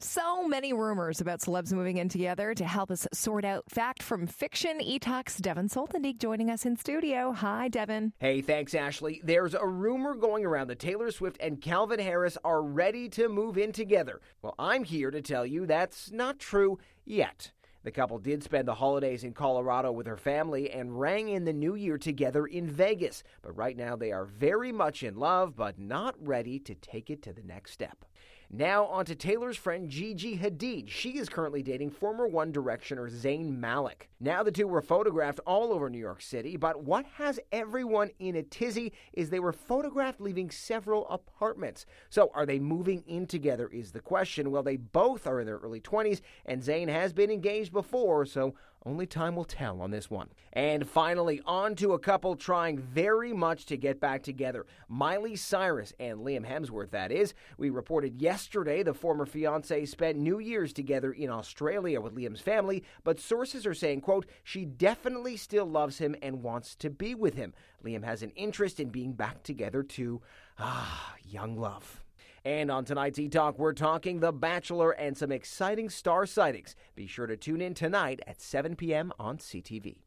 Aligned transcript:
So 0.00 0.46
many 0.46 0.72
rumors 0.72 1.20
about 1.20 1.40
celebs 1.40 1.72
moving 1.72 1.96
in 1.96 2.08
together 2.08 2.54
to 2.54 2.64
help 2.64 2.92
us 2.92 3.08
sort 3.12 3.44
out 3.44 3.64
fact 3.68 4.00
from 4.00 4.28
fiction. 4.28 4.80
E-Talk's 4.80 5.38
Devon 5.38 5.68
Soltendieck 5.68 6.18
joining 6.18 6.50
us 6.50 6.64
in 6.64 6.76
studio. 6.76 7.32
Hi, 7.32 7.66
Devon. 7.66 8.12
Hey, 8.20 8.40
thanks, 8.40 8.76
Ashley. 8.76 9.20
There's 9.24 9.54
a 9.54 9.66
rumor 9.66 10.14
going 10.14 10.44
around 10.44 10.68
that 10.68 10.78
Taylor 10.78 11.10
Swift 11.10 11.36
and 11.40 11.60
Calvin 11.60 11.98
Harris 11.98 12.38
are 12.44 12.62
ready 12.62 13.08
to 13.08 13.28
move 13.28 13.58
in 13.58 13.72
together. 13.72 14.20
Well, 14.40 14.54
I'm 14.56 14.84
here 14.84 15.10
to 15.10 15.20
tell 15.20 15.44
you 15.44 15.66
that's 15.66 16.12
not 16.12 16.38
true 16.38 16.78
yet. 17.04 17.50
The 17.82 17.90
couple 17.90 18.18
did 18.18 18.44
spend 18.44 18.68
the 18.68 18.74
holidays 18.74 19.24
in 19.24 19.32
Colorado 19.32 19.90
with 19.90 20.06
her 20.06 20.16
family 20.16 20.70
and 20.70 21.00
rang 21.00 21.28
in 21.28 21.44
the 21.44 21.52
new 21.52 21.74
year 21.74 21.98
together 21.98 22.46
in 22.46 22.68
Vegas. 22.68 23.24
But 23.42 23.56
right 23.56 23.76
now 23.76 23.96
they 23.96 24.12
are 24.12 24.26
very 24.26 24.70
much 24.70 25.02
in 25.02 25.16
love, 25.16 25.56
but 25.56 25.76
not 25.76 26.14
ready 26.20 26.60
to 26.60 26.76
take 26.76 27.10
it 27.10 27.20
to 27.22 27.32
the 27.32 27.42
next 27.42 27.72
step. 27.72 28.04
Now, 28.50 28.86
on 28.86 29.04
to 29.04 29.14
Taylor's 29.14 29.58
friend 29.58 29.90
Gigi 29.90 30.38
Hadid. 30.38 30.88
She 30.88 31.18
is 31.18 31.28
currently 31.28 31.62
dating 31.62 31.90
former 31.90 32.26
One 32.26 32.50
Directioner 32.50 33.10
Zayn 33.10 33.58
Malik. 33.58 34.08
Now, 34.20 34.42
the 34.42 34.50
two 34.50 34.66
were 34.66 34.80
photographed 34.80 35.38
all 35.46 35.70
over 35.70 35.90
New 35.90 35.98
York 35.98 36.22
City, 36.22 36.56
but 36.56 36.82
what 36.82 37.04
has 37.16 37.38
everyone 37.52 38.10
in 38.18 38.36
a 38.36 38.42
tizzy 38.42 38.94
is 39.12 39.28
they 39.28 39.38
were 39.38 39.52
photographed 39.52 40.22
leaving 40.22 40.50
several 40.50 41.06
apartments. 41.08 41.84
So, 42.08 42.30
are 42.34 42.46
they 42.46 42.58
moving 42.58 43.04
in 43.06 43.26
together? 43.26 43.68
Is 43.68 43.92
the 43.92 44.00
question. 44.00 44.50
Well, 44.50 44.62
they 44.62 44.76
both 44.76 45.26
are 45.26 45.40
in 45.40 45.46
their 45.46 45.58
early 45.58 45.82
20s, 45.82 46.22
and 46.46 46.62
Zayn 46.62 46.88
has 46.88 47.12
been 47.12 47.30
engaged 47.30 47.74
before, 47.74 48.24
so 48.24 48.54
only 48.86 49.06
time 49.06 49.36
will 49.36 49.44
tell 49.44 49.82
on 49.82 49.90
this 49.90 50.10
one. 50.10 50.28
And 50.52 50.88
finally, 50.88 51.42
on 51.44 51.74
to 51.76 51.92
a 51.92 51.98
couple 51.98 52.36
trying 52.36 52.78
very 52.78 53.32
much 53.32 53.66
to 53.66 53.76
get 53.76 54.00
back 54.00 54.22
together. 54.22 54.66
Miley 54.88 55.36
Cyrus 55.36 55.92
and 56.00 56.20
Liam 56.20 56.46
Hemsworth, 56.46 56.90
that 56.90 57.12
is. 57.12 57.34
We 57.58 57.70
reported 57.70 58.22
yesterday 58.22 58.37
the 58.38 58.94
former 58.94 59.26
fiance 59.26 59.84
spent 59.86 60.16
New 60.16 60.38
Year's 60.38 60.72
together 60.72 61.12
in 61.12 61.30
Australia 61.30 62.00
with 62.00 62.14
Liam's 62.14 62.40
family, 62.40 62.84
but 63.04 63.18
sources 63.18 63.66
are 63.66 63.74
saying, 63.74 64.00
quote, 64.00 64.26
she 64.44 64.64
definitely 64.64 65.36
still 65.36 65.66
loves 65.66 65.98
him 65.98 66.14
and 66.22 66.42
wants 66.42 66.74
to 66.76 66.90
be 66.90 67.14
with 67.14 67.34
him. 67.34 67.52
Liam 67.84 68.04
has 68.04 68.22
an 68.22 68.30
interest 68.30 68.80
in 68.80 68.90
being 68.90 69.12
back 69.12 69.42
together 69.42 69.82
too. 69.82 70.22
Ah, 70.58 71.14
young 71.24 71.56
love. 71.56 72.02
And 72.44 72.70
on 72.70 72.84
tonight's 72.84 73.18
E 73.18 73.28
Talk, 73.28 73.58
we're 73.58 73.72
talking 73.72 74.20
The 74.20 74.32
Bachelor 74.32 74.92
and 74.92 75.16
some 75.16 75.32
exciting 75.32 75.90
star 75.90 76.24
sightings. 76.24 76.76
Be 76.94 77.06
sure 77.06 77.26
to 77.26 77.36
tune 77.36 77.60
in 77.60 77.74
tonight 77.74 78.20
at 78.26 78.40
7 78.40 78.76
p.m. 78.76 79.12
on 79.18 79.38
CTV. 79.38 79.98